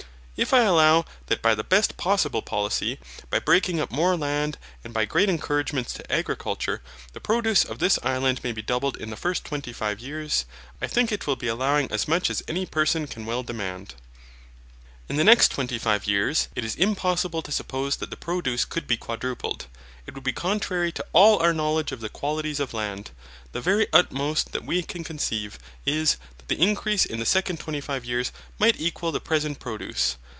If 0.43 0.55
I 0.55 0.63
allow 0.63 1.05
that 1.27 1.43
by 1.43 1.53
the 1.53 1.63
best 1.63 1.97
possible 1.97 2.41
policy, 2.41 2.97
by 3.29 3.37
breaking 3.37 3.79
up 3.79 3.91
more 3.91 4.17
land 4.17 4.57
and 4.83 4.91
by 4.91 5.05
great 5.05 5.29
encouragements 5.29 5.93
to 5.93 6.11
agriculture, 6.11 6.81
the 7.13 7.19
produce 7.19 7.63
of 7.63 7.77
this 7.77 7.99
Island 8.01 8.43
may 8.43 8.51
be 8.51 8.63
doubled 8.63 8.97
in 8.97 9.11
the 9.11 9.15
first 9.15 9.45
twenty 9.45 9.71
five 9.71 9.99
years, 9.99 10.45
I 10.81 10.87
think 10.87 11.11
it 11.11 11.27
will 11.27 11.35
be 11.35 11.47
allowing 11.47 11.91
as 11.91 12.07
much 12.07 12.31
as 12.31 12.41
any 12.47 12.65
person 12.65 13.05
can 13.05 13.27
well 13.27 13.43
demand. 13.43 13.93
In 15.07 15.17
the 15.17 15.23
next 15.23 15.49
twenty 15.49 15.77
five 15.77 16.07
years, 16.07 16.47
it 16.55 16.65
is 16.65 16.73
impossible 16.75 17.43
to 17.43 17.51
suppose 17.51 17.97
that 17.97 18.09
the 18.09 18.17
produce 18.17 18.65
could 18.65 18.87
be 18.87 18.97
quadrupled. 18.97 19.67
It 20.07 20.15
would 20.15 20.23
be 20.23 20.33
contrary 20.33 20.91
to 20.93 21.05
all 21.13 21.37
our 21.37 21.53
knowledge 21.53 21.91
of 21.91 21.99
the 21.99 22.09
qualities 22.09 22.59
of 22.59 22.73
land. 22.73 23.11
The 23.51 23.61
very 23.61 23.85
utmost 23.93 24.53
that 24.53 24.65
we 24.65 24.81
can 24.81 25.03
conceive, 25.03 25.59
is, 25.85 26.17
that 26.39 26.47
the 26.47 26.59
increase 26.59 27.05
in 27.05 27.19
the 27.19 27.25
second 27.27 27.57
twenty 27.59 27.81
five 27.81 28.05
years 28.05 28.31
might 28.57 28.81
equal 28.81 29.11
the 29.11 29.21
present 29.21 29.59
produce. 29.59 30.15